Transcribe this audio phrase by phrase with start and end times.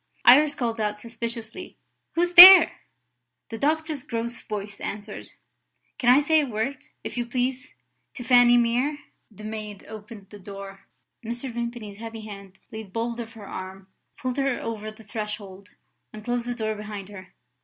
[0.25, 1.77] Iris called out suspiciously:
[2.13, 2.79] "Who's there?"
[3.49, 5.29] The doctor's gross voice answered:
[5.99, 7.75] "Can I say a word, if you please,
[8.15, 8.97] to Fanny Mere?"
[9.29, 10.87] The maid opened the door.
[11.23, 11.51] Mr.
[11.53, 15.69] Vimpany's heavy hand laid bold of her arm, pulled her over the threshold,
[16.11, 17.35] and closed the door behind her.